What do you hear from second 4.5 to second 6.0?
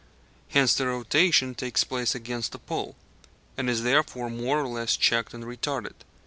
or less checked and retarded.